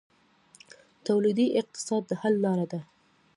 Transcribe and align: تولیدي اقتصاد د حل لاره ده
تولیدي 1.05 1.47
اقتصاد 1.59 2.03
د 2.07 2.11
حل 2.21 2.35
لاره 2.45 2.65
ده 2.71 2.81